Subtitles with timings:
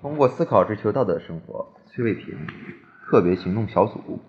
[0.00, 2.38] 通过思考追求道德生活，崔卫平
[3.10, 4.20] 特别行动小组。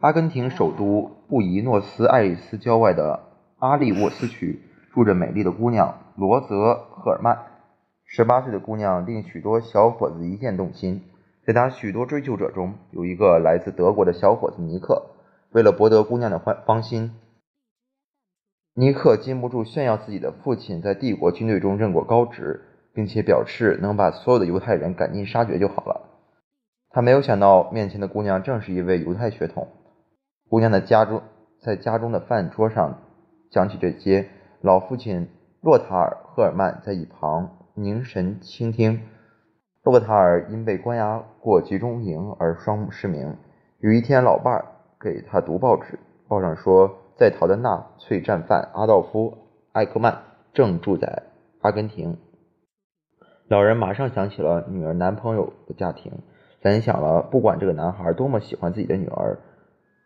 [0.00, 3.20] 阿根廷首都布宜诺斯艾利斯郊外的
[3.58, 4.60] 阿利沃斯区，
[4.92, 6.46] 住着美丽的姑娘罗泽·
[6.90, 7.38] 赫尔曼。
[8.04, 11.02] 十八岁的姑娘令许多小伙子一见动心。
[11.46, 15.10] 在她许多追求者中，有一个来自德国的小伙子尼克。
[15.52, 17.12] 为了博得姑娘的欢芳心，
[18.74, 22.62] 尼克禁不住炫耀自己的父亲在帝国军队中任过高职。
[22.94, 26.00] 并且表示能把所有的犹太人赶尽杀绝就好了。
[26.90, 29.68] 他没有想到面前的姑娘正是一位犹太血统。
[30.48, 31.22] 姑娘的家中，
[31.60, 33.00] 在家中的饭桌上
[33.50, 34.28] 讲起这些，
[34.60, 35.28] 老父亲
[35.60, 39.00] 洛塔尔·赫尔曼在一旁凝神倾听。
[39.82, 43.36] 洛塔尔因被关押过集中营而双目失明。
[43.80, 44.64] 有一天，老伴儿
[45.00, 49.30] 给他读报纸，报上说，在逃的纳粹战犯阿道夫·
[49.72, 51.24] 艾克曼正住在
[51.60, 52.16] 阿根廷。
[53.46, 56.10] 老人马上想起了女儿男朋友的家庭，
[56.62, 59.38] 联想了不管这个男孩多么喜欢自己的女儿，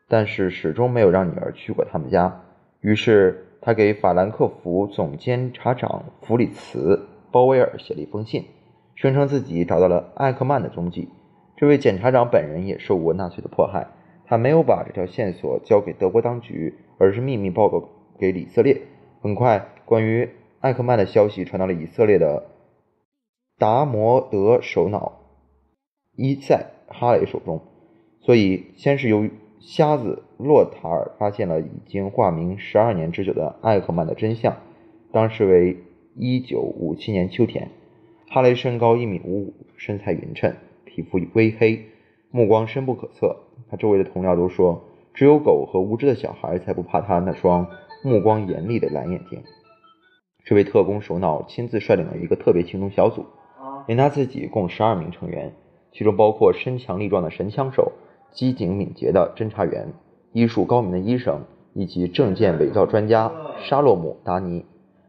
[0.09, 2.43] 但是始终没有让女儿去过他们家。
[2.81, 6.97] 于是他给法兰克福总监察长弗里茨·
[7.31, 8.45] 鲍威尔写了一封信，
[8.97, 11.09] 声称自己找到了艾克曼的踪迹。
[11.57, 13.87] 这位检察长本人也受过纳粹的迫害，
[14.27, 18.83] 他没有把这条线索交给德国当局，而是秘密报告给以色列。
[19.23, 22.43] 很快，关于艾克曼的消息传到了以色列的。
[23.59, 25.19] 达摩德首脑
[26.15, 27.61] 伊在哈雷手中，
[28.21, 29.29] 所以先是由
[29.59, 34.59] 瞎子洛塔尔发现了已经化名十二年之久的艾克曼的真相。
[35.11, 35.77] 当时为
[36.15, 37.71] 一九五七年秋天，
[38.29, 41.87] 哈雷身高一米五五，身材匀称，皮肤微黑，
[42.31, 43.39] 目光深不可测。
[43.69, 44.85] 他周围的同僚都说，
[45.15, 47.67] 只有狗和无知的小孩才不怕他那双
[48.05, 49.43] 目光严厉的蓝眼睛。
[50.45, 53.27] 这位特工首脑亲自率领了一个特别行动小组。
[53.89, 55.55] 连他自己共十二名成员，
[55.93, 57.93] 其中包括身强力壮的神枪手、
[58.31, 59.95] 机警敏捷的侦查员、
[60.33, 61.41] 医术高明的医生
[61.73, 64.67] 以及证件伪造专家沙洛姆·达尼。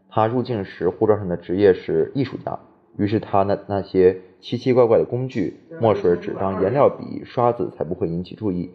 [0.07, 2.57] 他入境时护照上的职业是艺术家，
[2.97, 8.71] 于是他那那些奇奇怪怪的工具——墨水、纸张、颜料笔、刷子才不会引起注意。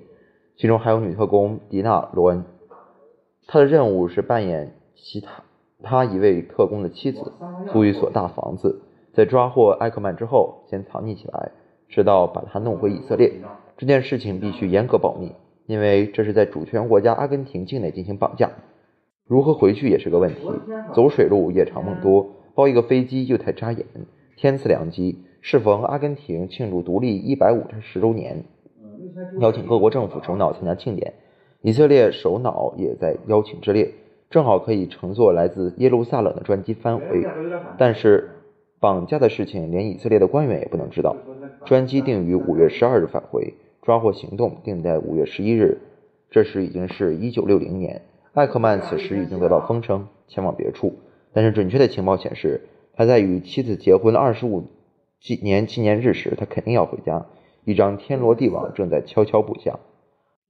[0.57, 2.45] 其中还有女特工迪娜·罗恩，
[3.47, 5.43] 她的任务是扮演其他
[5.83, 7.33] 他一位特工的妻子，
[7.73, 8.83] 租一所大房子。
[9.15, 11.53] 在抓获艾克曼之后，先藏匿起来，
[11.89, 13.33] 直到把他弄回以色列。
[13.77, 15.31] 这件事情必须严格保密，
[15.67, 18.51] 因为这是在主权国家阿根廷境内进行绑架。
[19.27, 20.51] 如何回去也是个问题。
[20.93, 23.87] 走水路夜长梦多，包一个飞机又太扎眼。
[24.37, 28.45] 天赐良机，适逢阿根廷庆祝独立一百五十周年，
[29.39, 31.15] 邀请各国政府首脑参加庆典。
[31.63, 33.93] 以色列首脑也在邀请之列，
[34.29, 37.25] 正好可以乘坐来自耶路撒冷的专机返回。
[37.79, 38.31] 但是。
[38.81, 41.17] 绑架的事情连以色列的官员也不能知道。
[41.65, 45.79] 专机定于五月十二日返回，抓获行动定在五月十一日。
[46.31, 48.03] 这时已经是一九六零年，
[48.33, 50.95] 艾克曼此时已经得到风声，前往别处。
[51.33, 52.63] 但是准确的情报显示，
[52.95, 54.65] 他在与妻子结婚二十五
[55.21, 57.27] 纪年纪念日时，他肯定要回家。
[57.65, 59.79] 一张天罗地网正在悄悄布下。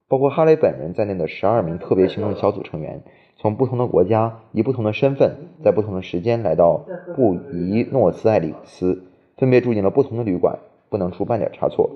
[0.09, 3.03] 包括哈雷本人在内的十二名特别行动小组成员，
[3.37, 6.85] 从不同的国家，以不同的身份，在不同的时间来到
[7.17, 9.05] 布宜诺斯艾利斯，
[9.37, 10.59] 分别住进了不同的旅馆，
[10.91, 11.91] 不能出半点差错，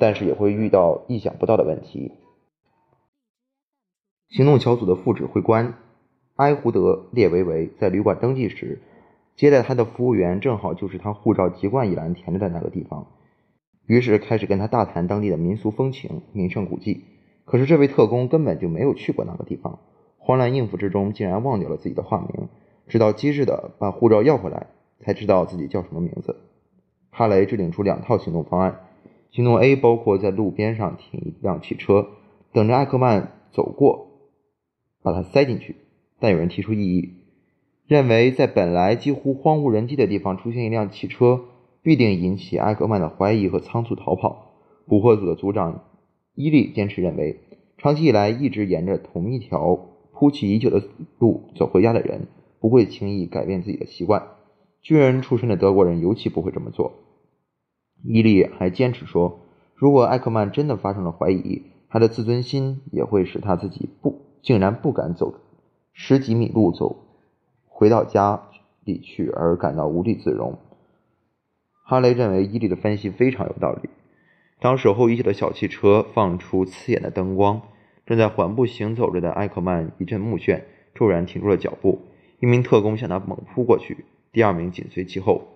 [0.00, 2.12] 但是也会遇到意想不到的问题。
[4.30, 5.74] 行动小组的副指挥官
[6.36, 6.80] 埃胡德·
[7.14, 8.80] 列维维在旅馆登记时，
[9.36, 13.06] 接待他的服务员正好就是他护照籍贯一栏填着的那个地方，
[13.86, 17.04] 于是开始跟他大谈当地的民俗风情、名胜古迹。
[17.44, 19.80] 可是这位特工根本就没有去过那个地方，
[20.18, 22.48] 慌乱应付之中竟然忘掉了自己的化名，
[22.86, 24.68] 直到机智的把护照要回来，
[25.00, 26.36] 才知道自己叫什么名字。
[27.10, 28.80] 哈雷制定出两套行动方案，
[29.30, 32.06] 行动 A 包括在路边上停一辆汽车，
[32.52, 34.06] 等着艾克曼走过，
[35.02, 35.76] 把他塞进去。
[36.20, 37.14] 但有人提出异议，
[37.86, 41.40] 认为在本来几乎荒无人迹的地方出现一辆汽车，
[41.82, 44.52] 必定引起艾克曼的怀疑和仓促逃跑。
[44.86, 45.82] 捕获组的组长。
[46.34, 47.40] 伊利坚持认为，
[47.78, 49.76] 长期以来一直沿着同一条
[50.12, 50.82] 铺起已久的
[51.18, 52.28] 路走回家的人，
[52.60, 54.28] 不会轻易改变自己的习惯。
[54.80, 56.92] 军人出身的德国人尤其不会这么做。
[58.04, 59.40] 伊利还坚持说，
[59.74, 65.34] 如果艾克曼真的发生了怀疑，他的自尊心也会使他自己不竟然不敢走
[65.92, 67.04] 十几米路走
[67.66, 68.48] 回到家
[68.84, 70.58] 里去而感到无地自容。
[71.84, 73.90] 哈雷认为伊利的分析非常有道理。
[74.62, 77.62] 当守候已久的小汽车放出刺眼的灯光，
[78.06, 80.62] 正在缓步行走着的艾克曼一阵目眩，
[80.94, 82.02] 骤然停住了脚步。
[82.38, 85.48] 一名特工向他猛扑过去，第二名紧随其后。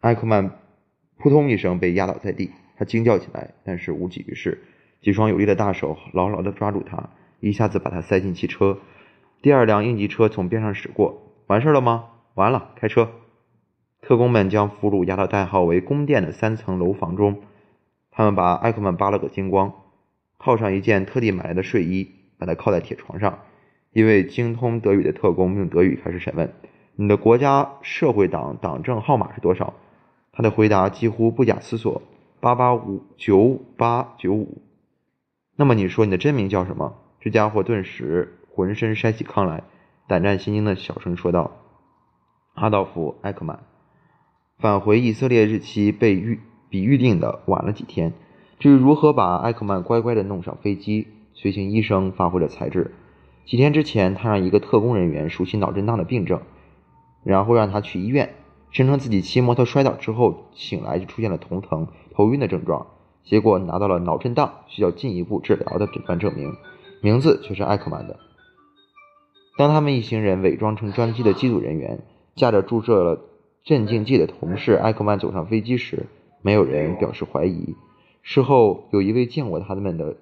[0.00, 0.58] 艾克曼
[1.16, 2.50] 扑通一声被压倒在地。
[2.76, 4.64] 他惊叫起来，但是无济于事。
[5.00, 8.78] 几双有力的大手牢牢地抓住他，一下子把他塞进汽车。
[9.42, 11.22] 第二辆应急车从边上驶过。
[11.46, 12.06] 完事了吗？
[12.34, 13.10] 完了，开车。
[14.00, 17.42] 特工们将俘虏押到代号为“宫殿”的三层楼房中。
[18.12, 19.72] 他们把艾克曼扒了个精光，
[20.38, 23.40] 套上一件特地买来的睡衣，把他靠在铁床上。
[23.92, 26.54] 一位精通德语的特工用德语开始审问
[26.94, 29.74] ：“你的国家社会党党证号码是多少？”
[30.32, 32.02] 他的回答几乎不假思索
[32.40, 34.62] ：“八八五九八九五。”
[35.56, 36.98] 那么你说你的真名叫什么？
[37.20, 39.62] 这家伙顿时浑身筛起糠来，
[40.06, 41.52] 胆战心惊的小声说道
[42.54, 43.60] ：“阿道夫·艾克曼。”
[44.58, 46.40] 返回以色列日期被预
[46.72, 48.14] 比预定的晚了几天。
[48.58, 52.94] 至于如何把艾克曼乖乖的弄上飞机，随行医生发挥了才智。
[53.44, 56.40] 几天之前，他让一个特工人员熟悉脑震荡的病症，
[57.24, 58.34] 然后让他去医院，
[58.70, 62.86] 声称自己骑摩托摔倒之后醒来就出现了头疼、头晕的症状。
[63.22, 66.54] 结果拿到了脑震荡需要进一步治疗的诊断证明，
[67.02, 68.18] 名字却是艾克曼的。
[69.58, 72.00] 当他们一行人伪装成专机的机组人员，
[72.34, 73.20] 驾着注射了
[73.64, 76.06] 镇静剂的同事艾克曼走上飞机时，
[76.42, 77.74] 没有人表示怀疑。
[78.20, 80.16] 事后，有一位见过他们的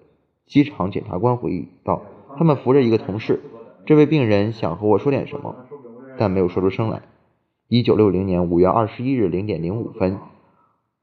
[0.47, 2.03] 机场检察官回忆道
[2.39, 3.41] ：“他们扶着一个同事，
[3.85, 5.55] 这位病人想和我说点什么，
[6.17, 7.03] 但没有说出声来。”
[7.69, 10.19] 一九六零年五月二十一日零点零五分。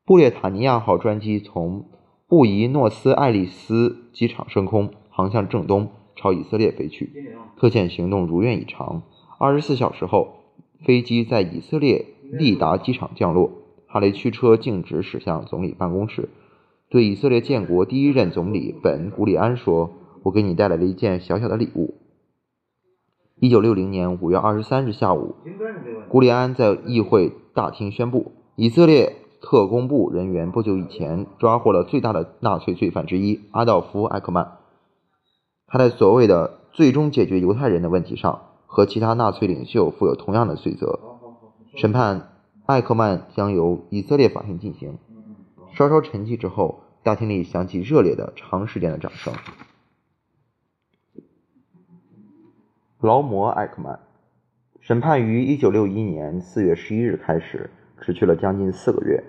[0.05, 1.85] 布列塔尼亚号专机从
[2.27, 7.11] 布宜诺斯艾利斯机场升空，航向正东，朝以色列飞去。
[7.57, 9.03] 特遣行动如愿以偿。
[9.37, 10.35] 二十四小时后，
[10.83, 13.51] 飞机在以色列利达机场降落。
[13.87, 16.29] 哈雷驱车径直驶向总理办公室，
[16.89, 19.91] 对以色列建国第一任总理本·古里安说
[20.23, 21.95] ：“我给你带来了一件小小的礼物。”
[23.39, 25.35] 一九六零年五月二十三日下午，
[26.09, 29.15] 古里安在议会大厅宣布，以色列。
[29.39, 34.57] 特工部人员不久以前抓获了最大的纳粹罪犯之一阿道夫·艾克曼。
[35.67, 40.99] 他在所谓的最终解决犹太人的问题上，和其他纳粹领袖负有同样的罪责。
[41.75, 42.36] 审判
[42.67, 44.97] 艾克曼将由以色列法庭进行。
[45.73, 49.33] 稍稍沉寂之后，大厅里响起热烈的、长时间的掌声。
[52.99, 54.01] 劳模·艾克曼
[54.81, 57.69] 审判于一九六一年四月十一日开始。
[57.99, 59.23] 持续了将近四个月。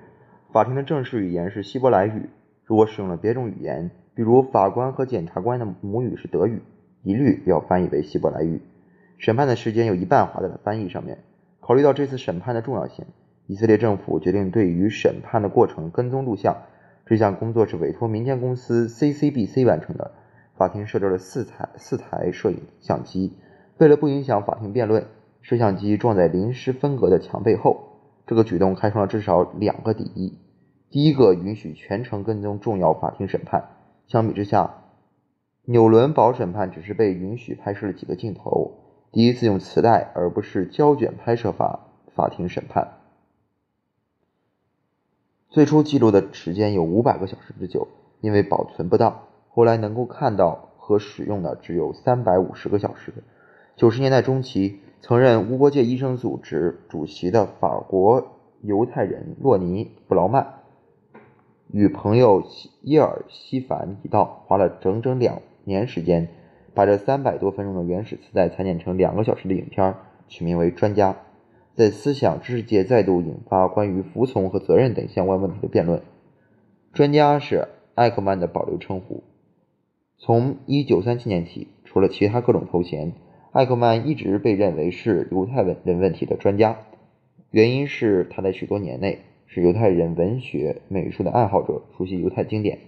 [0.53, 2.29] 法庭的正式语言是希伯来语。
[2.65, 6.61] 如果使用了别种语言，比如法官和检察官的母语是德语，
[7.03, 8.61] 一律要翻译为希伯来语。
[9.17, 11.25] 审判的时间有一半花在了翻译上面。
[11.61, 13.07] 考虑到这次审判的重要性，
[13.49, 16.57] 以色列政府决定对于审判的过程跟踪录像。
[17.07, 20.13] 这项工作是委托民间公司 CCBC 完成的。
[20.55, 23.37] 法庭设置了四台四台摄影相机。
[23.79, 25.07] 为了不影响法庭辩论，
[25.41, 27.85] 摄像机装在临时分隔的墙背后。
[28.27, 30.37] 这个举动开创了至少两个第一：
[30.91, 33.71] 第一个允许全程跟踪重要法庭审判，
[34.07, 34.83] 相比之下，
[35.65, 38.73] 纽伦堡审判只是被允许拍摄了几个镜头。
[39.13, 42.98] 第一次用磁带而不是胶卷拍摄法法庭审判，
[45.51, 47.89] 最初记录的时间有五百个小时之久，
[48.21, 53.13] 因为保存不当，后来能够看到和使用的只有三百五十个小时。
[53.77, 54.81] 九十年代中期。
[55.01, 58.27] 曾任无国界医生组织主席的法国
[58.63, 60.55] 犹太人洛尼·布劳曼
[61.71, 62.43] 与朋友
[62.83, 66.29] 耶尔西凡一道，花了整整两年时间，
[66.75, 69.95] 把这三百多分钟的原始磁带裁剪成两个小时的影片，
[70.27, 71.13] 取名为《专家》。
[71.79, 76.03] 在思想知识界再度引发关于服从和责任等相关问题的辩论。
[76.93, 79.23] 专家是艾克曼的保留称呼。
[80.17, 83.13] 从1937年起，除了其他各种头衔。
[83.53, 86.79] 艾克曼一直被认为是犹太人问题的专家，
[87.53, 92.81] 原因是他在许多年内是犹太人文学美术的爱好者，熟悉犹太经典。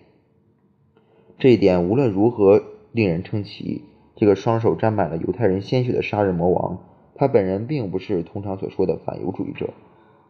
[1.38, 3.85] 这一点无论如何令人称奇。
[4.16, 6.89] 这个双手沾满了犹太人鲜血的杀人魔王，
[7.20, 9.74] 他本人并不是通常所说的反犹主义者。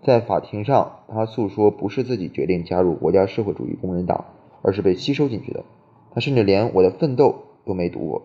[0.03, 4.25] 在法庭上，他诉说不是自己决定加入国家社会主义工人党，
[4.61, 5.65] 而是被吸收进去的。
[6.13, 8.23] 他甚至连《我的奋斗》都没读过。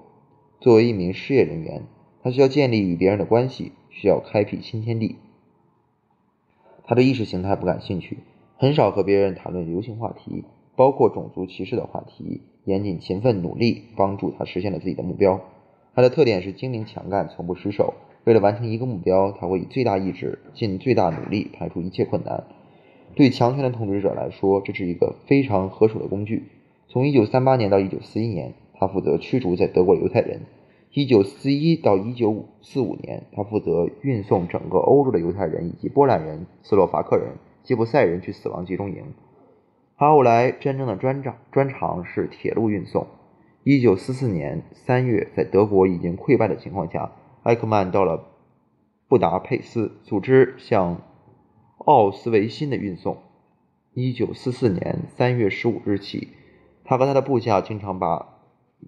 [0.60, 1.84] 作为一名失业人员。
[2.24, 5.18] 他需要建立与别人的关系，需要开辟新天地。
[6.86, 8.18] 他对意识形态不感兴趣，
[8.58, 10.44] 很少和别人谈论流行话题，
[10.76, 12.42] 包括种族歧视的话题。
[12.64, 15.40] 严谨、勤奋、努力，帮助他实现了自己的目标。
[15.94, 17.94] 他的特点是精明、强干，从不失手。
[18.26, 22.44] 为了完成一个目标，他会以最大意志，尽最大努力，排除一切困难。
[23.14, 26.44] 对强权的统治者来说，这是一个非常合手的工具。
[26.88, 30.42] 从1938年到1941年，他负责驱逐在德国犹太人。
[30.92, 39.04] 一九四一到一九五四五年，他负责运送整个欧洲的犹太人以及波兰人、斯洛伐克人、吉普赛人去死亡集中营。
[39.98, 43.08] 他后来真正的专长专长是铁路运送。
[43.64, 47.12] 一九四四年三月，在德国已经溃败的情况下，
[47.46, 48.26] 埃克曼到了
[49.08, 51.02] 布达佩斯，组织向
[51.78, 53.20] 奥斯维辛的运送。
[53.94, 56.30] 一九四四年三月十五日起，
[56.84, 58.40] 他和他的部下经常把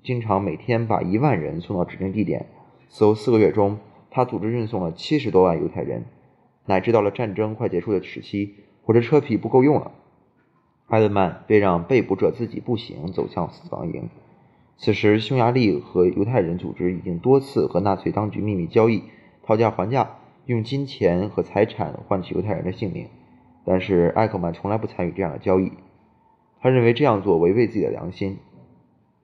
[0.04, 2.48] 经常每天把一万人送到指定地点。
[2.90, 3.78] 此后四个月中，
[4.10, 6.06] 他组织运送了七十多万犹太人，
[6.66, 9.92] 乃至到了战争快结束的时期，火车车皮不够用了，
[10.88, 14.10] 埃德曼便让被捕者自己步行走向死亡营。
[14.80, 19.02] 此时，匈牙利和犹太人组织已经多次和纳粹当局秘密交易，
[19.44, 23.08] 讨价还价，用金钱和财产换取犹太人的性命。
[23.66, 25.72] 但是，艾克曼从来不参与这样的交易。
[26.62, 28.38] 他认为这样做违背自己的良心，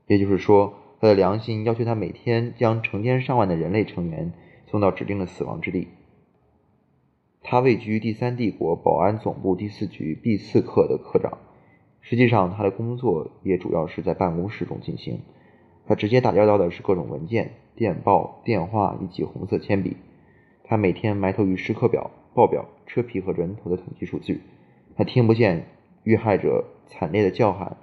[0.08, 4.34] 也就是说，他的良心要求他每天将成千上万的人类成员
[4.66, 5.88] 送到指定的死亡之地。
[7.44, 11.38] 他位居第三帝国保安总部第四局 B 四课的科长，
[12.02, 15.20] 实际上，他的工作也主要是在办公室中进行。
[15.86, 19.98] 他直接打交道的是各种文件、电报、电话以及红色铅笔。
[20.64, 24.42] 他每天埋头于时刻表、报表、车皮和人头的统计数据。
[24.96, 25.66] 他听不见
[26.04, 27.78] 遇害者惨烈的叫喊，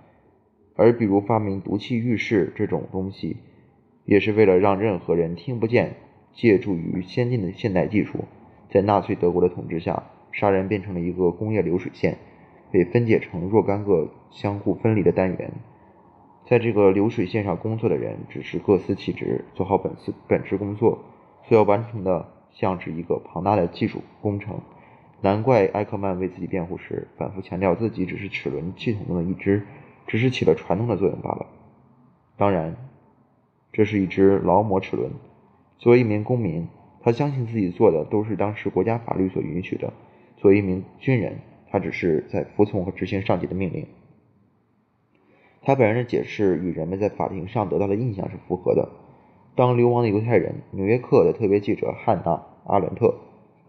[0.76, 3.36] 而比如发明毒气浴室这种东西，
[4.04, 5.94] 也是为了让任何人听不见。
[6.32, 8.24] 借助于先进的现代技术，
[8.70, 12.18] 在纳粹德国的统治下，杀人变成了一个工业流水线，
[12.70, 15.50] 被分解成若干个相互分离的单元。
[16.50, 20.98] 在这个流水线上工作的人只是各司其职，做好本次本职工作，
[21.44, 24.60] 所要完成的像是一个庞大的技术工程。
[25.20, 29.64] 难怪埃克曼为自己辩护时反复强调自己只是齿轮系统中的一只，
[30.08, 31.46] 只是起了传动的作用罢了。
[32.36, 32.74] 当然，
[33.70, 35.12] 这是一只劳模齿轮。
[35.78, 36.66] 作为一名公民，
[37.00, 39.92] 他相信自己做的都是当时国家法律所允许的；
[40.36, 41.38] 作为一名军人，
[41.70, 43.86] 他只是在服从和执行上级的命令。
[45.62, 48.88] 他本人的解释与人们在法庭上得到的印象是符合的。
[49.54, 52.32] 当流亡的犹太人《纽约客》的特别记者汉娜·
[52.66, 53.16] 阿伦特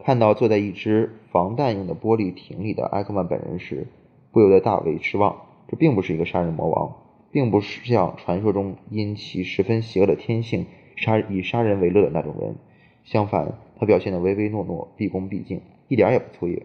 [0.04, 3.88] 看到坐在一只防弹用的玻璃亭里的埃克曼本人时，
[4.32, 5.42] 不由得大为失望。
[5.68, 6.96] 这并不是一个杀人魔王，
[7.32, 12.56] 并不是像传说中因其十分邪恶的天性杀以杀人为乐的那种人。
[13.04, 16.64] 相反，他表现得唯唯诺诺、毕恭毕敬，一点也不粗野。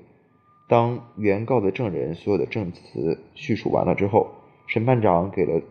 [0.69, 4.29] 当原告的证人所有的证词叙述完了之后，
[4.67, 5.63] 审判长给了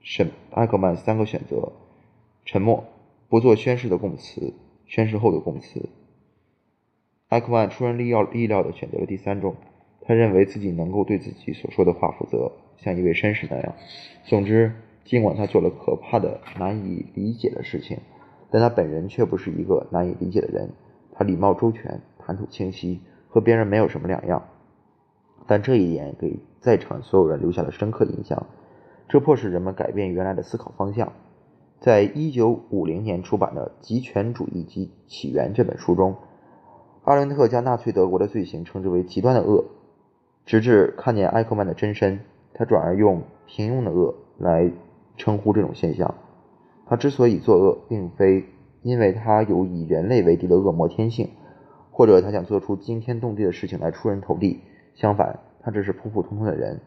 [0.00, 1.72] 审艾克曼三个选择：
[2.44, 2.84] 沉默、
[3.28, 4.54] 不做宣誓的供词、
[4.86, 5.88] 宣誓后的供词。
[7.28, 9.56] 艾克曼出人意料意料地选择了第三种，
[10.02, 13.74] 他认为自己能够对自己所说的话负责，像一位绅士那样。
[14.24, 14.72] 总之，
[15.04, 17.98] 尽管他做了可怕的、难以理解的事情，
[18.50, 20.70] 但他本人却不是一个难以理解的人。
[21.12, 24.46] 他礼貌周全，谈吐清晰，和别人没有什么两样。
[25.46, 28.46] 但这一点给在场所有人留下了深刻印象，
[29.08, 31.12] 这迫使人们改变原来的思考方向。
[31.78, 36.16] 在一九五零年出版的《极权主义及起源》这本书中，
[37.04, 39.66] 阿伦特将纳粹德国的罪行称之为极端的恶。
[40.46, 42.20] 直至看见埃克曼的真身，
[42.54, 44.72] 他转而用平庸的恶来
[45.16, 46.14] 称呼这种现象。
[46.86, 48.44] 他之所以作恶，并非
[48.82, 51.30] 因为他有以人类为敌的恶魔天性，
[51.90, 54.60] 或者他想做出惊天动地的事情来出人头地。
[54.96, 56.80] 相反，他只是普普通通的人，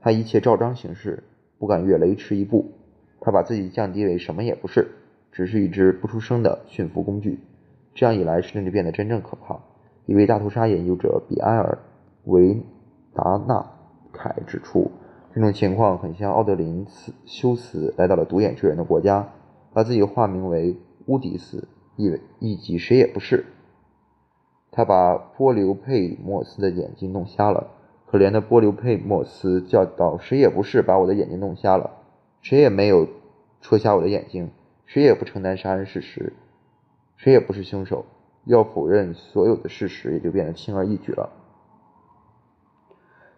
[0.00, 1.22] 他一切照章行事，
[1.58, 2.72] 不敢越雷池一步。
[3.20, 4.88] 他把自己降低为什么也不是，
[5.30, 7.38] 只是一只不出声的驯服工具。
[7.94, 9.60] 这样一来，事情就变得真正可怕。
[10.06, 11.78] 一位大屠杀研究者比埃尔·
[12.30, 12.60] 维
[13.14, 13.64] 达纳
[14.12, 14.90] 凯指出，
[15.32, 19.28] 这种情况很像奥德林斯修斯来到了独眼巨人的国家，
[19.72, 20.76] 把自己化名为
[21.06, 23.44] 乌迪斯，意为意即谁也不是。
[24.72, 27.68] 他把波留佩莫斯的眼睛弄瞎了。
[28.06, 31.90] 可怜的波留佩莫斯叫道：“谁也不是把我的眼睛弄瞎了，
[32.40, 33.06] 谁也没有
[33.60, 34.50] 戳瞎我的眼睛，
[34.84, 36.32] 谁也不承担杀人事实，
[37.16, 38.04] 谁也不是凶手。
[38.44, 41.30] 要否认所有的事实，也就变得轻而易举了。”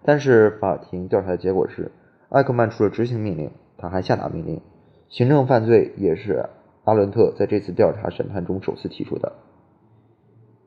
[0.03, 1.93] 但是法庭调查的结果是，
[2.29, 4.61] 艾克曼除了执行命令，他还下达命令。
[5.09, 6.49] 行政犯罪也是
[6.85, 9.33] 阿伦特在这次调查审判中首次提出的。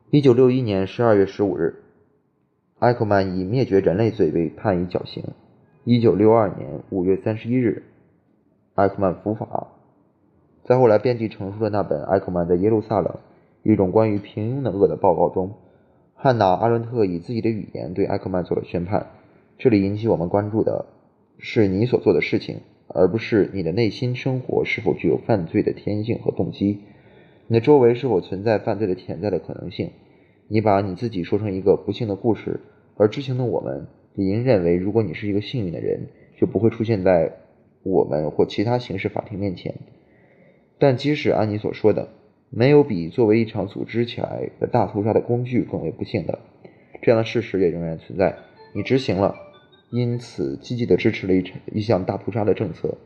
[0.10, 1.84] 一九六一年十二月十五日，
[2.80, 5.22] 艾克曼以灭绝人类罪被判以绞刑。
[5.84, 7.84] 一九六二年五月三十一日，
[8.74, 9.68] 艾克曼伏法。
[10.64, 13.18] 在后来编辑成书的那本《艾克曼在耶路撒冷：
[13.64, 15.56] 一种关于平庸的恶的报告》中，
[16.16, 19.08] 汉娜·阿伦特以自己的语言对艾克曼做了宣判。
[19.58, 20.86] 这里引起我们关注的
[21.38, 26.80] 是你所做的事情，而不是你的内心生活是否具有犯罪的天性和动机。
[27.48, 29.92] 你的周围是否存在犯罪的潜在的可能性？
[30.50, 32.60] 你把你自己说成一个不幸的故事，
[32.98, 37.32] 而知情的我们理应认为，如果你是一个幸运的人，就不会出现在
[37.84, 39.76] 我们或其他刑事法庭面前。
[40.78, 42.10] 但即使按你所说的，
[42.50, 46.40] 没有比作为一场组织起来的大屠杀的工具更为不幸的。
[47.02, 48.36] 这样的事实也仍然存在。
[48.74, 49.36] 你执行了，
[49.90, 52.98] 因此积极地支持了一场一项大屠杀的政策，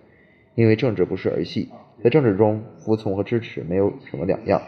[0.55, 1.69] 因为政治不是儿戏，
[2.03, 4.61] 在政治中，服从和支持没有什么两样。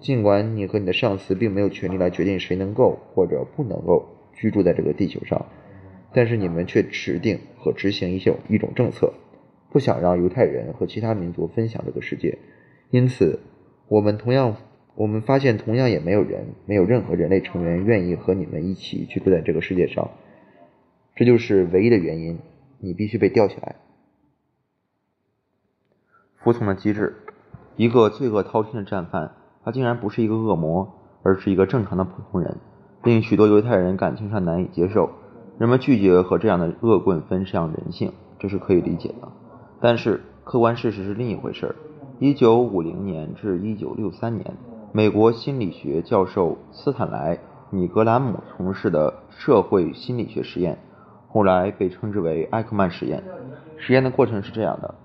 [0.00, 5.46] 尽管你和你的上司并没有权利来决定谁能够或者不能够居住在这个地球上，
[6.12, 9.12] 但是你们却指定和执行一种一种政策，
[9.70, 12.38] 不想让犹太人和其他民族分享这个世界。
[12.90, 13.40] 因此，
[13.88, 14.56] 我们同样。
[14.96, 20.10] 我们发现，同样也没有人，没有任何人类成员愿意和你们一起居住在这个世界上。
[21.14, 22.38] 这就是唯一的原因，
[22.80, 23.76] 你必须被吊起来。
[26.42, 27.16] 服从的机制，
[27.76, 29.32] 一个罪恶滔天的战犯，
[29.64, 30.92] 他竟然不是一个恶魔，
[31.22, 32.56] 而是一个正常的普通人，
[33.04, 35.10] 令许多犹太人感情上难以接受。
[35.58, 39.28] 人们拒绝和这样的恶棍分享人性，这是可以理解的。
[39.80, 41.74] 但是客观事实是另一回事。
[42.18, 44.54] 一九五零年至一九六三年。
[44.92, 47.36] 美国心理学教授斯坦莱·
[47.70, 50.78] 米格兰姆从事的社会心理学实验，
[51.28, 53.22] 后来被称之为埃克曼实验。
[53.76, 54.96] 实验的过程是这样的：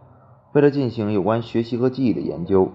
[0.55, 2.71] 为了进行有关学习和记忆的研究，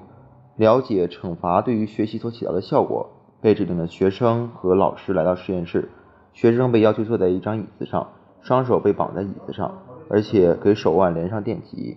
[0.56, 3.08] 了解惩罚对于学习所起到的效果，
[3.40, 5.88] 被指定的学生和老师来到实验室。
[6.34, 8.08] 学生被要求坐在一张椅子上，
[8.42, 9.78] 双手被绑在椅子上，
[10.10, 11.96] 而且给手腕连上电极。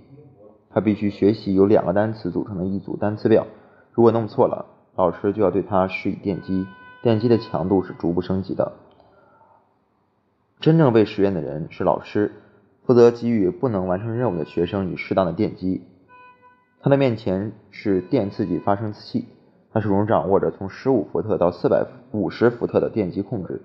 [0.69, 3.45] 他必须学习由两个单词组成的一组单词表，
[3.91, 4.67] 如果弄错了。
[4.95, 6.65] 老师就要对他施以电击，
[7.01, 8.71] 电击的强度是逐步升级的。
[10.61, 12.31] 真正被实验的人是老师，
[12.85, 15.83] 负责给予不能完成任务的学生以适当的电击。
[16.81, 19.25] 他的面前是电刺激发生器，
[19.71, 23.61] 他手中掌握着从十五伏特到四百五十伏特的电击控制，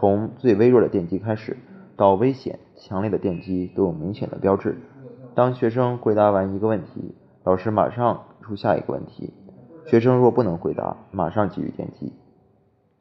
[0.00, 1.56] 从最微弱的电击开始
[1.96, 4.78] 到危险强烈的电击都有明显的标志。
[5.34, 9.34] 当学生回答完一个问题，老师马上出下一个问题。
[9.84, 12.14] 学生若不能回答，马上给予电击。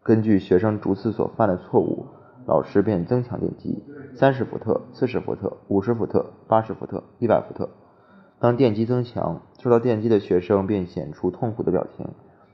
[0.04, 2.06] 根据学生逐次所犯的错误，
[2.46, 3.84] 老师便增强电击：
[4.16, 7.70] 三十伏特、四十伏特、五十伏特、八十伏特、一百伏特。
[8.40, 12.06] 当电击增强，受到电击的学生便显出痛苦的表情。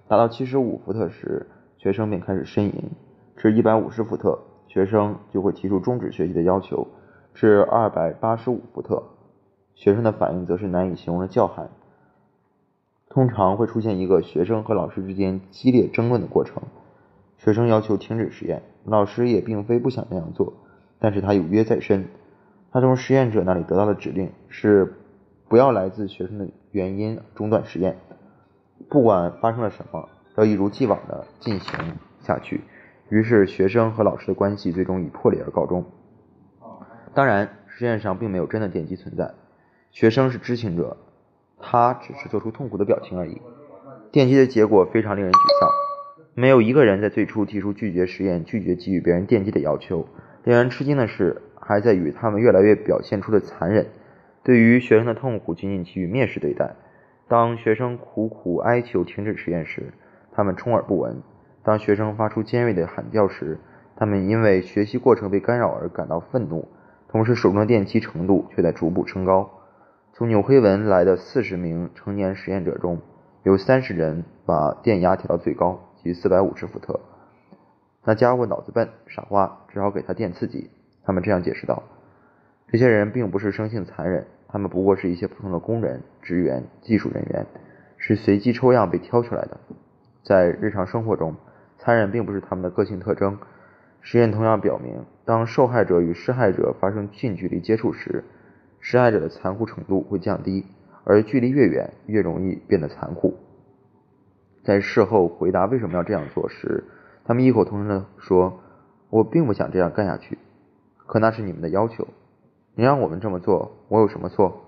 [0.08, 1.48] 达到七十五伏特时，
[1.78, 2.92] 学生便开始呻吟；
[3.36, 6.88] 至一百五十伏特，学生就会提出终止学习的要求；
[7.34, 9.02] 至二百八十五伏特，
[9.74, 11.70] 学生的反应则是难以形容的叫喊。
[13.10, 16.62] 通常会出现一个学生和老师之间激烈争论的过程。
[17.40, 20.54] 学生要求停止实验，老师也并非不想那样做，
[21.00, 22.06] 但是他有约在身。
[22.72, 24.94] 他从实验者那里得到的指令是
[25.48, 27.98] 不要来自学生的原因中断实验，
[28.90, 32.62] 不管发生了什么，要一如既往的进行下去。
[33.10, 35.84] 于是学生和老师的关系最终以破裂而告终。
[37.16, 39.34] 当然，实验上并没有真的电击存在，
[39.92, 40.98] 学生是知情者。
[41.62, 43.42] 他只是做出痛苦的表情而已。
[44.12, 45.89] 电击的结果非常令人沮丧。
[46.40, 50.08] 没有一个人在最初提出拒绝实验、拒绝给予别人电击的要求。
[50.46, 53.88] 令人吃惊的是，还在于他们越来越表现出的残忍。
[54.42, 56.78] 对于学生的痛苦，仅仅给予蔑视对待。
[57.28, 59.92] 当学生苦苦哀求停止实验时，
[60.32, 61.18] 他们充耳不闻；
[61.62, 63.60] 当学生发出尖锐的喊叫时，
[63.98, 66.70] 他们因为学习过程被干扰而感到愤怒。
[67.10, 69.50] 同时，手中的电击程度却在逐步升高。
[70.14, 73.02] 从纽黑文来的四十名成年实验者中，
[73.44, 77.00] 有三十人把电压调到最高，即四百五十伏特。
[78.06, 80.70] 那家伙脑子笨，傻瓜，只好给他电刺激。
[81.04, 81.84] 他们这样解释道
[82.72, 87.46] ：“这些人并不是生性残忍，他们不过是一些普通的工人、职员、技术人员，
[87.98, 89.58] 是随机抽样被挑出来的。
[90.24, 91.36] 在日常生活中，
[91.78, 93.38] 残忍并不是他们的个性特征。
[94.02, 98.24] 实验同样表明，当受害者与施害者发生近距离接触时，
[98.80, 100.66] 施害者的残酷程度会降低，
[101.04, 103.36] 而距离越远，越容易变得残酷。
[104.70, 106.84] 在事后回答为什么要这样做时，
[107.26, 108.60] 他们异口同声地说
[109.10, 110.38] ：“我并不想这样干下去，
[111.08, 112.08] 可那是你们的要求。
[112.76, 114.62] 你让我们这么做，我有什么错？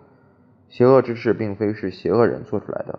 [0.70, 2.98] 邪恶之事并非是邪恶人做出来的。”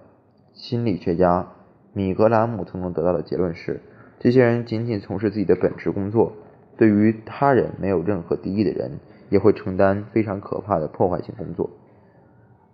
[0.55, 1.49] 心理学家
[1.93, 3.81] 米格兰姆曾得到的结论是：
[4.21, 6.35] 这些人仅仅从事自己的本职工作，
[6.77, 9.01] 对于他人没有任何敌意的人。
[9.29, 11.71] 也会承担非常可怕的破坏性工作，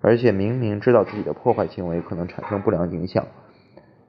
[0.02, 3.24] 而且明明知道自己的破坏行为可能产生不良影响，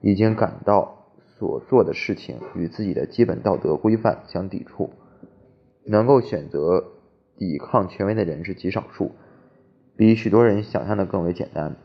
[0.00, 1.06] 已经感到
[1.38, 4.90] 所做的事情与自己的基本道德规范相抵触。
[5.84, 6.84] 能够选择
[7.36, 9.12] 抵抗权威的人是极少数，
[9.96, 11.76] 比许多人想象的更为简单。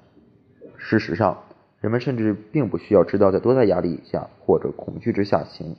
[0.78, 1.44] 事实上，
[1.80, 5.76] 人们甚至并不需要知道在多大压力下或者恐惧之下行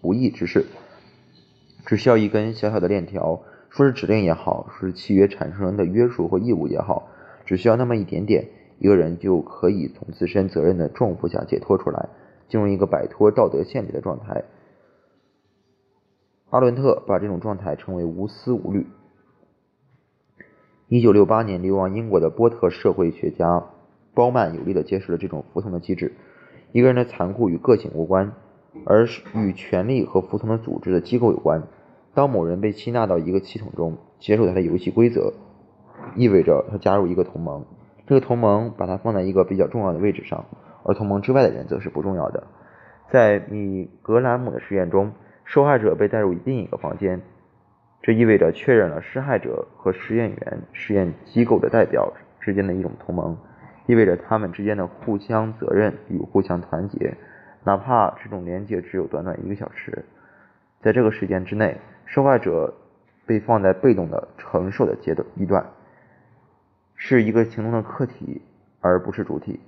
[0.00, 0.64] 不义之事。
[1.84, 7.08] 只需要一根小小的链条，说是指令也好，说是契约产生的约束或义务也好，
[7.44, 12.08] 只需要那么一点点，一个人就可以从自身责任的重负下解脱出来，
[12.48, 14.44] 进入一个摆脱道德限制的状态。
[16.50, 18.86] 阿伦特把这种状态称为无思无虑。
[20.88, 23.64] 一九六八年，流亡英国的波特社会学家
[24.14, 26.12] 包曼有力地揭示了这种服从的机制：
[26.70, 28.32] 一个人的残酷与个性无关，
[28.84, 31.64] 而是与权力和服从的组织的机构有关。
[32.14, 35.32] 当某人被吸纳到一个系统中，接受他的游戏规则，
[36.14, 37.64] 意味着他加入一个同盟。
[38.06, 40.44] 这个同盟把它放在一个比较重要的位置上，
[40.84, 42.44] 而同盟之外的人则是不重要的。
[43.08, 45.12] 在米格兰姆的实验中，
[45.44, 47.20] 受害者被带入另一个房间，
[48.02, 53.36] 这意味着确认了施害者和实验员、实验机构的代表之间的一种同盟，
[53.86, 57.14] 意味着他们之间的互相责任与互相团结，
[57.64, 60.04] 哪怕这种连接只有短短一个小时。
[60.80, 61.76] 在这个时间之内。
[62.08, 62.72] 受害者
[63.26, 65.66] 被放在被动的承受的阶段一段，
[66.96, 68.42] 是一个行动的客体，
[68.80, 69.60] 而不是主体。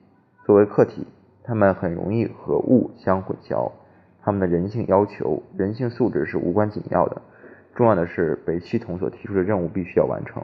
[0.45, 1.07] 作为客体，
[1.45, 3.71] 他们很容易和物相混淆。
[4.23, 7.23] 他们的人性要求、人性素质是无关紧要的，
[7.75, 10.43] 重要的是被系统所提出的任务必须要完成。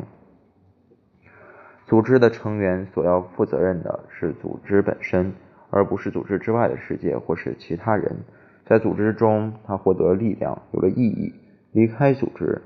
[1.87, 5.35] 组织的成员所要负责任的是组织本身，
[5.71, 8.17] 而不是组织之外的世界或是其他人。
[8.65, 11.35] 在组织中，他获得了力量，有了意义。
[11.73, 12.63] 离开组织，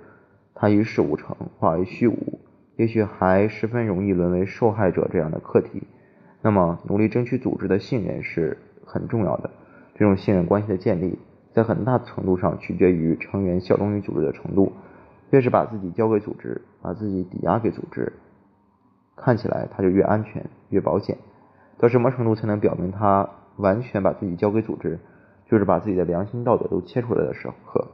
[0.54, 2.38] 他一事无成，化为虚无，
[2.78, 5.88] 也许还十分容易沦为受害者这样的课题。
[6.40, 9.50] 那么，努力争取组织的信任是很重要的。
[9.96, 11.18] 这种信任关系的建立，
[11.52, 14.72] 在很大程度上取决于成员效忠于组织的程度。
[15.30, 18.12] 越是把自己交给组织，把自己抵押给组织，
[19.16, 21.18] 看起来他就越安全、越保险。
[21.78, 25.00] 到什么程度才能表明他完全把自己交给组织？
[25.50, 27.88] 就是把自己的良心、道德都切出来的时刻。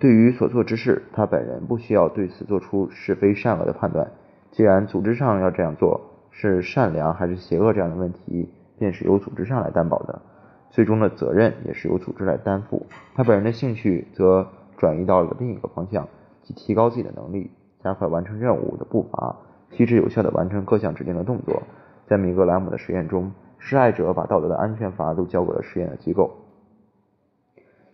[0.00, 4.10] 对于所做之事，他本人不需要对此做出是非善恶的判断。
[4.50, 10.22] 既然组织上要这样做，是善良还是邪恶这样的问题，便是由组织上来担保的，
[10.70, 12.86] 最终的责任也是由组织来担负。
[13.14, 16.08] 他本人的兴趣则转移到了另一个方向，
[16.42, 17.50] 即提高自己的能力，
[17.84, 19.36] 加快完成任务的步伐，
[19.72, 21.62] 细致有效地完成各项指定的动作。
[22.06, 26.30] 在米格莱姆的实验中，施害者把道德的安全阀都交给了实验的机构。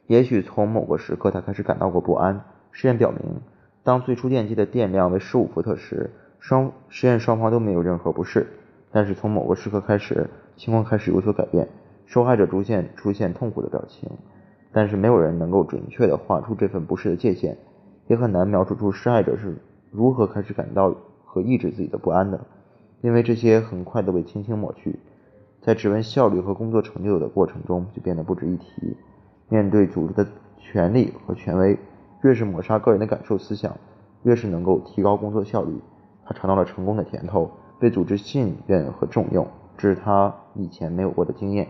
[0.07, 2.43] 也许从某个时刻，他开始感到过不安。
[2.71, 3.41] 实验表明，
[3.83, 8.47] 当最初电机的电量为十五伏特时，双实验双方都没有任何不适。
[8.93, 11.69] 但是从某个时刻开始，情况开始有所改变，
[12.07, 14.11] 受害者逐渐出现痛苦的表情。
[14.73, 17.57] 但是没有人能够准确地画出这份不适的界限，
[18.07, 19.57] 也很难描述出施害者是
[19.91, 22.47] 如何开始感到和抑制自己的不安的，
[23.01, 24.99] 因为这些很快都被轻轻抹去，
[25.63, 28.97] 在质问效率和工作成就的过程中就变得不值一提。
[29.49, 30.27] 面对组织的
[30.59, 31.79] 权力和权威，
[32.23, 33.77] 越是抹杀个人的感受思想，
[34.25, 35.81] 越是能够提高工作效率。
[36.25, 41.69] 他尝到了成功的甜头，被组织信任和重用，这是他以前没有过的经验。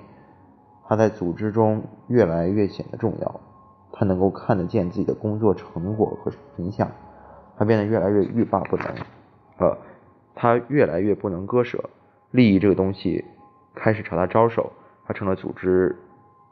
[0.88, 3.40] 他在组织中越来越显得重要，
[3.92, 6.90] 他能够看得见自己的工作成果和影响，
[7.58, 8.86] 他变得越来越欲罢不能。
[9.58, 9.76] 呃，
[10.34, 11.90] 他越来越不能割舍
[12.30, 13.24] 利益这个东西，
[13.74, 14.72] 开始朝他招手。
[15.06, 15.94] 他成了组织。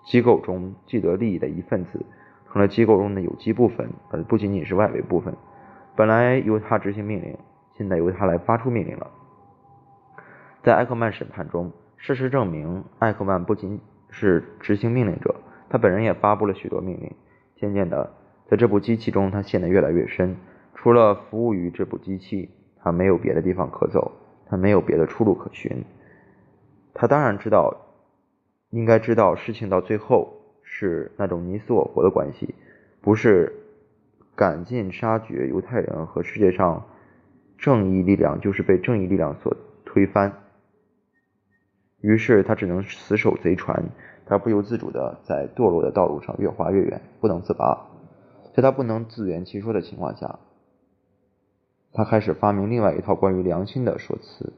[0.04, 2.04] 机构中既得利益的一份子，
[2.52, 5.34] 成了机构中的有机部分，而不仅仅是外围部分。
[5.96, 7.36] 本来由他执行命令，
[7.72, 9.10] 现在由他来发出命令了。
[10.62, 15.34] 在艾克曼审判中，事实证明，艾克曼不仅是执行命令者，
[15.68, 17.10] 他本人也发布了许多命令。
[17.56, 18.12] 渐渐的，
[18.46, 20.36] 在这部机器中，他陷得越来越深。
[20.74, 22.50] 除了服务于这部机器，
[22.82, 24.12] 他没有别的地方可走，
[24.48, 25.84] 他没有别的出路可寻。
[26.92, 27.80] 他当然知道。
[28.74, 30.34] 应该知道，事情到最后
[30.64, 32.56] 是那种你死我活的关系，
[33.00, 33.54] 不是
[34.34, 36.84] 赶尽杀绝犹太人和世界上
[37.56, 40.40] 正义力量，就是被正义力量所推翻。
[42.00, 43.90] 于是他只能死守贼船，
[44.26, 47.86] 他不由自主的在堕落的道路上越滑越远，不能自拔。
[48.56, 50.40] 在他不能自圆其说的情况下，
[51.92, 54.52] 他开始发明另外一套关于良心的说辞，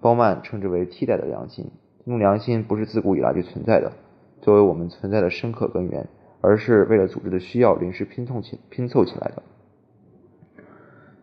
[0.00, 1.70] 包曼称之为替代的良心。
[2.04, 3.92] 这种良心不是自古以来就存在的，
[4.40, 6.08] 作为我们存在的深刻根源，
[6.40, 9.42] 而是为了组织的需要临时拼凑起拼凑起来的。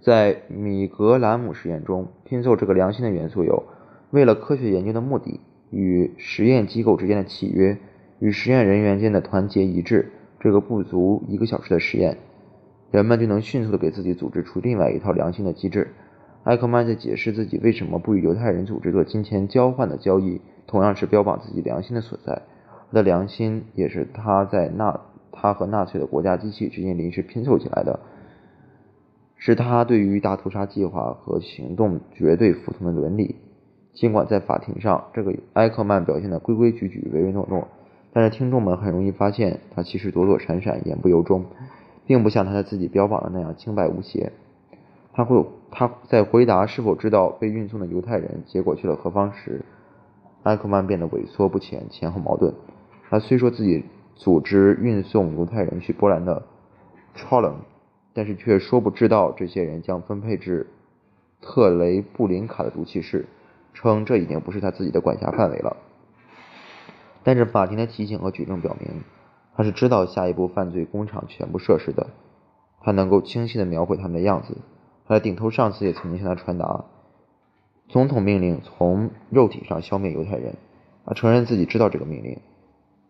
[0.01, 3.65] 在米格兰姆实验中，拼凑这个良心的元素有：
[4.11, 7.77] 为了科学研究的目的，与实验机构之间的契约，
[8.19, 10.13] 与实验人员间的团结一致。
[10.39, 12.17] 这个不足一个小时的实验，
[12.91, 15.89] 人们就能迅速的给自己组织出另外一套良心的机制。
[16.43, 20.41] 艾克曼在解释自己为什么不与犹太人组织做金钱交换的交易。
[20.67, 22.43] 同样是标榜自己良心的所在，
[22.91, 27.99] 他的良心也是他在纳他和纳粹的国家机器之间临时拼凑起来的，
[29.35, 33.37] 是他对于大屠杀计划和行动绝对服从的伦理。
[33.93, 37.67] 尽管在法庭上，这个埃克曼表现的规规矩矩、唯唯诺诺，
[38.13, 41.45] 但是听众们很容易发现，他其实躲躲闪闪、言不由衷，
[42.05, 44.31] 并不像他在自己标榜的那样清白无邪。
[45.19, 49.65] 他会他在回答是否知道被运送的犹太人结果去了何方时，
[50.43, 52.55] 埃克曼变得萎缩不前、前后矛盾。
[53.09, 53.83] 他虽说自己。
[54.15, 56.43] 组织运送犹太人去波兰的
[57.15, 57.55] c h o l e n
[58.13, 60.67] 但是却说不知道这些人将分配至
[61.41, 63.27] 特雷布林卡的毒气室，
[63.73, 65.77] 称这已经不是他自己的管辖范围了。
[67.23, 69.03] 但是法庭的提醒和举证表明，
[69.55, 72.07] 他是知道下一步犯罪工厂全部设施的。
[72.81, 74.57] 他能够清晰地描绘他们的样子。
[75.09, 76.85] 他的顶头上司也曾经向他传达
[77.87, 80.53] 总统命令从肉体上消灭犹太人。
[81.03, 82.37] 他承认自己知道这个命令。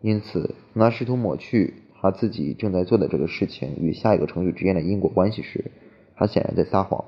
[0.00, 5.70] 因此，当他试图抹去他自己正在做的这个事情与下一个程序之间的因果关系时，
[6.16, 7.04] 他显然在撒谎。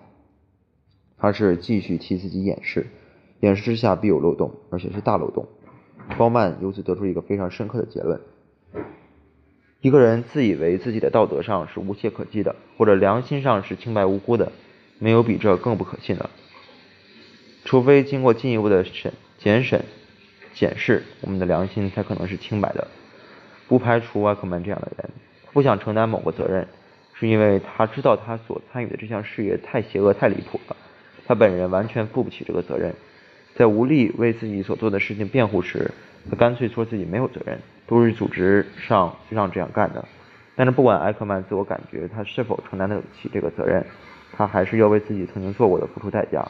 [1.17, 2.89] 他是继续替自己掩饰，
[3.41, 5.47] 掩饰之下必有漏洞，而且是大漏洞。
[6.19, 8.21] 包曼由此得出一个非常深刻的结论：
[9.81, 14.53] 一个人自以为自己的道德上是无懈可击的，或者良心上是清白无辜的，
[15.03, 16.31] 没有比这更不可信的。
[17.65, 19.85] 除非经过进一步的审检审。
[20.55, 22.87] 检视我们的良心才可能是清白的，
[23.69, 25.09] 不排除埃克曼这样的人，
[25.51, 26.69] 不想承担某个责任，
[27.15, 30.77] 是因为他知道他所参与的这项事业太邪恶、太离谱了，
[31.27, 32.95] 他本人完全负不起这个责任。
[33.57, 35.91] 在无力为自己所做的事情辩护时，
[36.29, 40.05] 他干脆说自己没有责任，都是组织上让这样干的。
[40.55, 43.83] 但是不管埃克曼自我感觉他是否承担得起这个责任，
[44.33, 46.47] 他还是要为自己曾经做过的付出代价。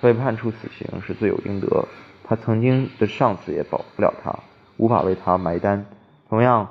[0.00, 1.86] 他被判处死刑是罪有应得。
[2.24, 4.36] 他曾经的上司也保不了他，
[4.76, 5.86] 无法为他埋单。
[6.28, 6.68] 同样，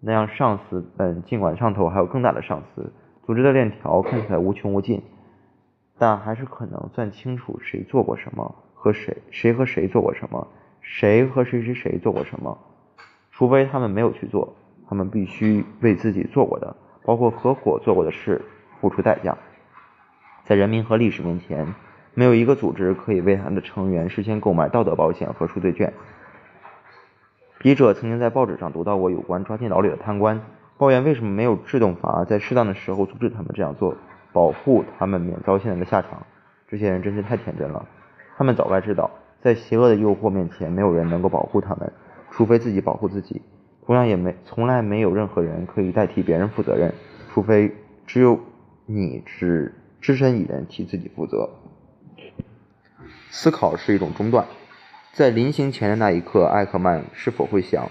[0.00, 2.92] 那样上司们尽管上头还有更大的上司，
[3.24, 5.00] 组织的链条看起来无穷无尽，
[5.96, 10.48] 但还是可能算清楚谁做过什么和谁谁和谁做过什么，
[10.80, 12.58] 谁和谁谁谁做过什么。
[13.30, 14.54] 除非他们没有去做，
[14.88, 18.44] 他们必须为自己做过的，包括合伙做过的事
[18.80, 19.38] 付出代价。
[20.46, 21.74] 在人民和历史面前。
[22.18, 25.92] 没有一个组织可以为他的成员事先购买道德保险和赎罪券。
[27.58, 30.40] 笔者曾经在报纸上读到过有关抓进牢里的贪官，
[30.78, 33.94] 抱怨为什么没有制动法在适当的时候阻止他们这样做，
[34.32, 36.24] 保护他们免遭现在的下场。
[36.68, 37.86] 这些人真是太天真了，
[38.38, 39.10] 他们早该知道，
[39.42, 41.92] 在邪恶的诱惑面前，没有人能够保护他们，
[42.30, 43.42] 除非自己保护自己。
[43.84, 46.94] 同样，也没从来没有任何人可以代替别人负责任，
[47.34, 47.74] 除非
[48.06, 48.40] 只有
[48.86, 49.74] 你只
[50.06, 51.50] 只身一人替自己负责。
[53.28, 54.46] 思考是一种中断，
[55.12, 57.90] 在临行前的那一刻，艾克曼是否会想：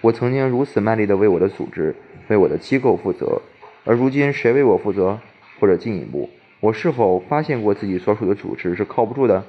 [0.00, 1.96] 我曾经如此卖力地为我的组织、
[2.28, 3.42] 为我的机构负责，
[3.84, 5.18] 而如今谁为我负责？
[5.58, 9.42] 或者进一步，我是否发现过自己所属的组织是靠不住的？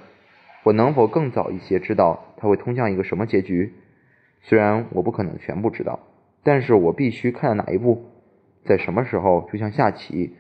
[0.64, 3.76] 我能否更早一些知道它会通向一个什么结局？
[4.42, 6.00] 虽然我不可能全部知道，
[6.42, 8.06] 但是我必须看到哪一步，
[8.66, 9.48] 在什么时候？
[9.54, 10.36] 就像下棋，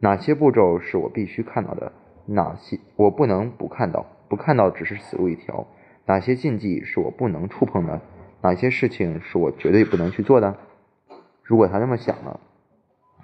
[0.00, 1.92] 哪些步骤是我必须看到的？
[2.26, 4.06] 哪些我不能不看到？
[4.28, 5.66] 不看到只是死路一条。
[6.06, 8.00] 哪些禁忌是我不能触碰的？
[8.42, 10.56] 哪些事情是我绝对不能去做的？
[11.42, 12.40] 如果他这么想了，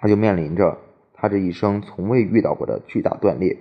[0.01, 0.79] 他就面临着
[1.13, 3.59] 他这一生从未遇到过的巨大断裂。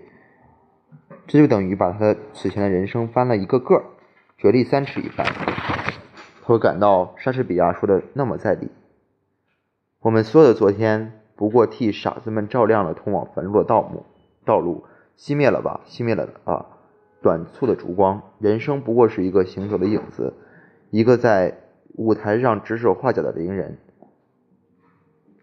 [1.27, 3.83] 这就等于把他此前的人生翻了一个个儿，
[4.37, 5.25] 绝地三尺一番。
[5.25, 8.69] 他会感到莎士比亚说的那么在理：
[9.99, 14.05] 我们所有的昨天，不过替傻子们照亮了通往坟墓的道路。
[14.45, 14.83] 道路
[15.17, 16.67] 熄灭了吧，熄灭了啊！
[17.23, 20.35] 短促的烛光，人生不过是一个行走的影子，
[20.91, 21.57] 一个在
[21.95, 23.79] 舞台上指手画脚的伶人。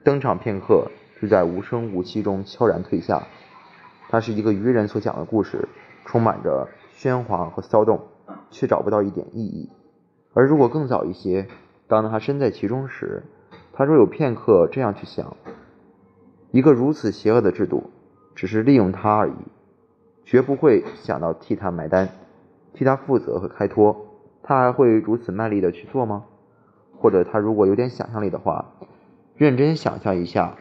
[0.05, 0.89] 登场片刻，
[1.21, 3.27] 就在无声无息中悄然退下。
[4.09, 5.69] 它是一个愚人所讲的故事，
[6.05, 8.01] 充满着喧哗和骚动，
[8.51, 9.69] 却找不到一点意义。
[10.33, 11.49] 而如果更早一些，
[11.89, 13.25] 当他身在其中时，
[13.73, 15.37] 他若有片刻这样去想：
[16.51, 17.91] 一个如此邪恶的制度，
[18.35, 19.35] 只是利用他而已。
[20.25, 22.11] 绝不会想到替他买单，
[22.75, 24.07] 替他负责和开脱，
[24.43, 26.25] 他还会如此卖力的去做吗？
[26.99, 28.73] 或者他如果有点想象力的话，
[29.37, 30.57] 认真想象一下，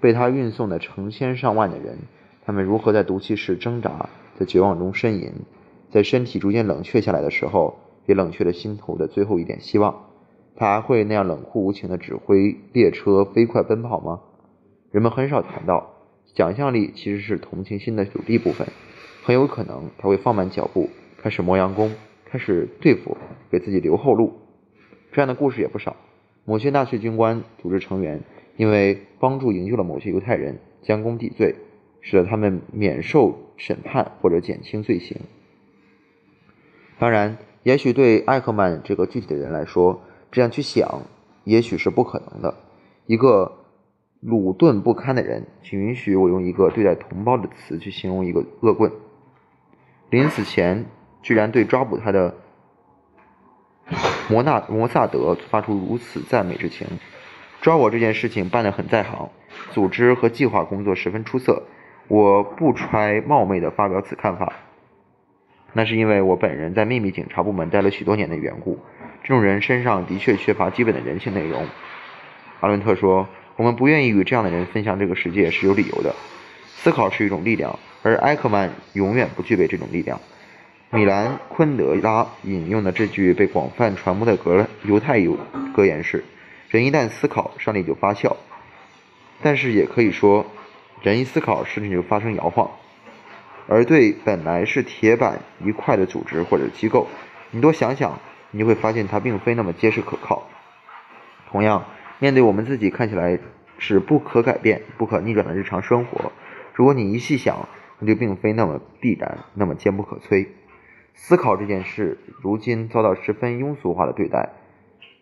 [0.00, 1.98] 被他运送的成千上万的人，
[2.44, 5.32] 他们如何在毒气室挣扎，在绝望中呻吟，
[5.90, 10.06] 在身体逐渐冷却下来的时候，也冷却了心头的最后一点希望。
[10.56, 14.20] 他还会那样冷酷无情的指挥列车飞快奔跑吗？
[14.90, 15.94] 人们很少谈到，
[16.34, 18.66] 想象力其实是同情心的主力部分。
[19.22, 23.16] 很有可能他会放慢脚步，开始磨洋工，开始对付，
[23.50, 24.32] 给自己留后路。
[25.12, 25.96] 这样的故事也不少。
[26.44, 28.22] 某些纳粹军官组织成员
[28.56, 31.56] 因为帮助营救了某些犹太人，将功抵罪，
[32.00, 35.18] 使得他们免受审判或者减轻罪行。
[36.98, 40.00] 当然，也许对艾克曼这个具体的人来说，
[40.32, 41.02] 这样去想
[41.44, 42.54] 也许是不可能的。
[43.04, 43.57] 一个
[44.20, 48.90] 鲁钝不堪的人，请允许我用一个对待同胞的词去形容一个恶棍。
[50.10, 50.86] 临死前，
[51.22, 52.34] 居然对抓捕他的
[54.28, 56.86] 摩纳摩萨德发出如此赞美之情。
[57.60, 59.30] 抓我这件事情办得很在行，
[59.70, 61.64] 组织和计划工作十分出色。
[62.08, 64.52] 我不揣冒昧地发表此看法，
[65.74, 68.78] 那是因为我本人在秘密警察部门待了许多年的缘故。
[69.22, 71.66] 这种人身上的确缺乏基本的人性内容。
[72.60, 76.14] 阿伦特说：“我们不愿意与这样的人分享这个世界是有理由的。
[76.76, 80.20] 思考是一种力量，而埃克曼永远不具备这种力量。”
[80.90, 85.36] 米兰昆德拉引用的这句被广泛传播的格犹太犹
[85.74, 86.24] 格言是。
[86.68, 88.36] 人一旦思考，上帝就发笑；
[89.42, 90.46] 但是也可以说，
[91.02, 92.70] 人一思考，事情就发生摇晃。
[93.66, 97.08] 而对本来是铁板一块的组织或者机构，
[97.50, 98.20] 你多想想，
[98.52, 100.46] 你就会发现它并非那么结实可靠。
[101.50, 101.84] 同样，
[102.20, 103.38] 面对我们自己看起来
[103.78, 106.32] 是不可改变、不可逆转的日常生活，
[106.74, 107.68] 如果你一细想，
[108.00, 110.48] 那就并非那么必然、那么坚不可摧。
[111.14, 114.50] 思考这件事，如今遭到十分庸俗化的对待。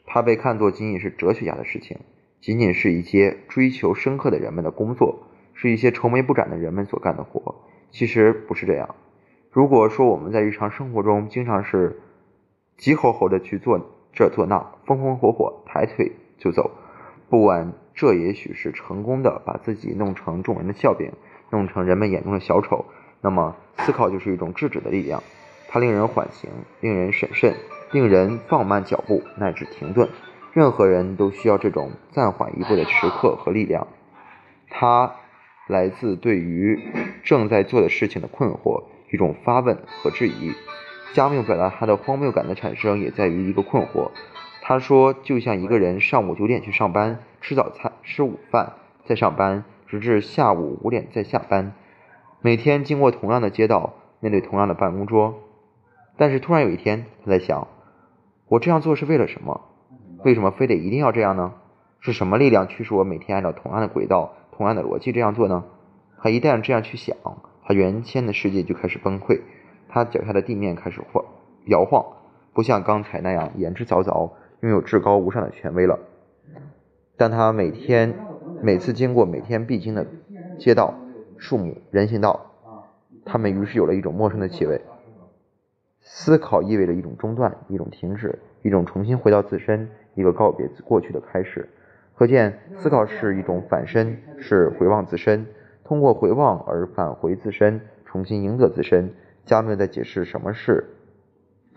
[0.07, 1.99] 它被看作仅仅是哲学家的事情，
[2.41, 7.57] 仅仅是一些追求深刻的人们的工作，是一些愁眉不展的人们所干的活。
[7.91, 8.95] 其实不是这样。
[9.51, 12.01] 如果说我们在日常生活中经常是
[12.77, 13.81] 急吼吼的去做
[14.13, 16.71] 这做那，风风火火，抬腿就走，
[17.29, 21.13] 不管这也许是成功的把自己弄成众人的笑柄，
[21.51, 22.87] 弄成人们眼中的小丑，
[23.21, 25.23] 那么思考就是一种制止的力量，
[25.69, 27.55] 它令人缓行，令人审慎。
[27.93, 30.09] 令人放慢脚步乃至停顿，
[30.53, 33.87] 任何人都需要这种暂缓一步的时刻和力量。
[34.69, 35.15] 它
[35.69, 36.81] 来自对于
[37.23, 40.53] 正在做的事情的困惑，一种发问和质疑。
[41.13, 44.11] 加缪表达他的荒谬感的产生也在于一个困惑。
[44.69, 48.73] 他说，就像一个人上午九点去上班，吃早餐，吃午饭，
[49.05, 51.73] 再上班，直至下午五点再下班，
[52.41, 55.37] 每天经过同样的街道，面对同样的办公桌。
[56.17, 57.69] 但是突然有一天，他在想。
[58.49, 59.61] 我这样做是为了什么？
[60.25, 61.53] 为什么非得一定要这样呢？
[62.01, 65.63] 是什么力量驱使我每天按照同样的轨道、同样的逻辑这样做呢？
[66.19, 67.17] 他一旦这样去想，
[67.65, 69.43] 他原先的世界就开始崩溃，
[69.89, 71.25] 他脚下的地面开始晃
[71.67, 72.05] 摇晃，
[72.53, 74.33] 不像刚才那样言之凿凿，
[74.67, 76.01] 拥有至高无上的权威了。
[77.17, 78.13] 但他每天
[78.61, 80.05] 每次经过每天必经的
[80.59, 80.95] 街道、
[81.37, 82.51] 树木、人行道，
[83.25, 84.81] 他们于是有了一种陌生的气味。
[86.01, 91.69] 思考意味着一种中断，一种停止，一种重新回到自身，一个告别过去的开始。
[92.17, 95.47] 可见，思考是一种反身，是回望自身，
[95.85, 99.15] 通过回望而返回自身，重新赢得自身。
[99.45, 100.85] 加缪在解释什么是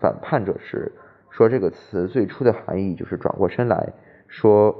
[0.00, 0.90] 反叛者时，
[1.30, 3.92] 说这个词最初的含义就是转过身来
[4.28, 4.76] 说，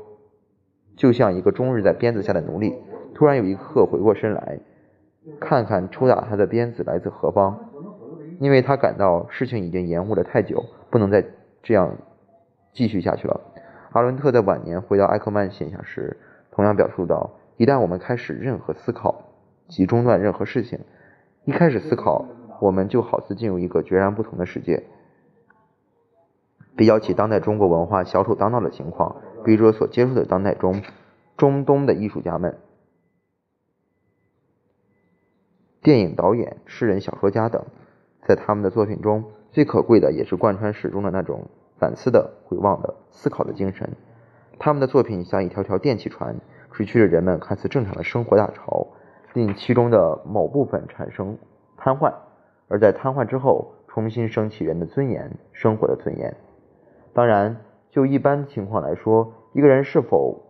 [0.97, 2.75] 就像一个终日在鞭子下的奴隶，
[3.15, 4.61] 突然有一刻回过身来，
[5.41, 7.67] 看看抽打他的鞭子来自何方。
[8.41, 11.25] 因为他感到事情已经延误了太久，不能再
[11.63, 11.99] 这样
[12.73, 13.41] 继续下去了。
[13.93, 16.17] 阿伦特在晚年回到艾克曼现象时，
[16.51, 19.25] 同样表述道：“一旦我们开始任何思考，
[19.69, 20.79] 即中断任何事情，
[21.45, 22.25] 一开始思考，
[22.61, 24.83] 我们就好似进入一个截然不同的世界。”
[26.77, 30.83] 比较起当代中国文化小丑当道的情况，笔者所接触的当代中
[31.37, 32.59] 中东的艺术家们、
[35.83, 37.65] 电影导演、诗人、小说家等。
[38.27, 41.47] 在他们的作品中最可贵的，也是贯穿始终的那种
[41.79, 43.97] 反思的、回望的、思考的精神。
[44.59, 46.37] 他们的作品像一条条电气船，
[46.71, 48.87] 吹去了人们看似正常的生活大潮，
[49.33, 51.39] 令其中的某部分产生
[51.79, 52.13] 瘫痪，
[52.69, 56.37] 而在瘫痪之后，重新升起人的尊严、生活的尊严。
[57.13, 57.57] 当然，
[57.91, 60.41] 就一般情况来说，一个人是否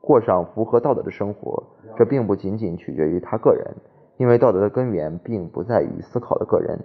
[0.00, 1.62] 过上符合道德的生活，
[1.96, 3.74] 这并不仅仅取决于他个人，
[4.16, 6.78] 因为道德的根源并不在于思考的个人。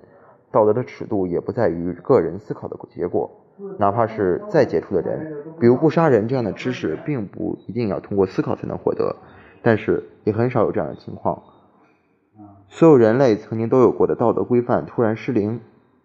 [0.51, 3.31] 道德的尺度也不在于个人思考的结果，
[3.77, 9.15] 哪怕是再杰出的人，比如不杀人这样的知识，并不一定要通过思考才能获得，
[9.61, 11.41] 但是也很少有这样的情况。
[12.67, 15.61] 所有人类曾经都有过的道德规范突然失灵，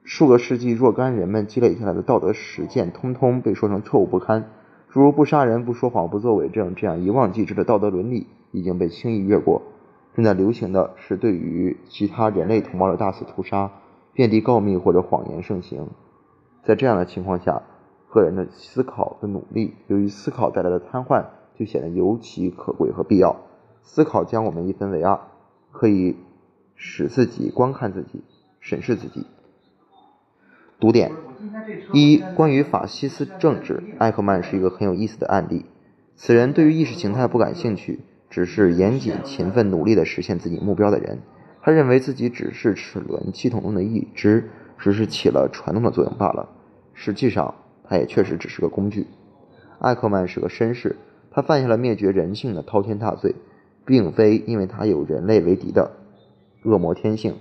[0.09, 4.49] 数个世纪若干人们积累下来的道德实践，通通被说成错误不堪。
[4.89, 9.63] 诸如不杀人、不说谎、不作伪证这样一望即知的道德伦理，已经被轻易越过。
[10.15, 13.73] 正在流行的是对于其他人类同胞的大肆屠杀。
[14.13, 15.89] 遍地告密或者谎言盛行，
[16.63, 17.65] 在这样的情况下，
[18.09, 21.25] 个人的思考的努力，由于思考带来的瘫痪，
[21.59, 23.37] 就显得尤其可贵和必要。
[23.83, 25.19] 思考将我们一分为二，
[25.73, 26.17] 可以
[26.77, 28.23] 使自己观看自己，
[28.61, 29.27] 审视自己。
[30.79, 31.11] 读点
[31.93, 35.65] 一：关于法西斯政治，艾克曼是一个很有意思的案例。
[36.17, 41.21] 此人对于意识形态不感兴趣，只是严谨、勤奋、努力地实现自己目标的人。
[41.63, 46.49] 他认为自己只是齿轮系统中的一只，只是起了传动的作用罢了。
[46.93, 47.55] 实际上，
[47.85, 49.07] 他也确实只是个工具。
[49.79, 50.97] 艾克曼是个绅士，
[51.31, 53.35] 他犯下了灭绝人性的滔天大罪，
[53.87, 55.93] 并非因为他有人类为敌的
[56.65, 57.37] 恶魔天性。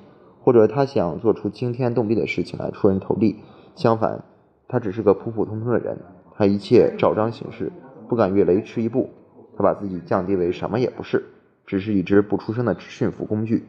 [0.46, 3.40] 或者他想做出惊天动地的事情来出人头地，
[3.74, 4.24] 相反，
[4.68, 5.98] 他只是个普普通通的人，
[6.36, 7.72] 他一切照章行事，
[8.08, 9.10] 不敢越雷池一步。
[9.58, 11.26] 他把自己降低为什么也不是，
[11.66, 13.66] 只是一只不出声的驯服工具。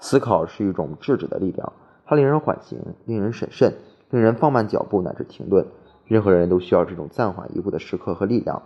[0.00, 1.72] 思考是一种制止的力量，
[2.04, 3.74] 它令人缓行，令人审慎，
[4.10, 5.64] 令人放慢脚步乃至停顿。
[6.06, 8.60] 任何人都需要这种暂缓一步的时刻和力量。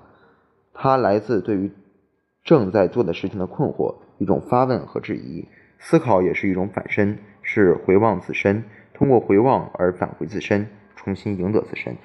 [0.73, 1.71] 它来自对于
[2.43, 5.47] 正在做的事情的困惑，一种发问和质疑。
[5.85, 8.63] 思考也是一种反身，是回望自身，
[8.95, 11.97] 通过回望而返回自身，重新赢得自身。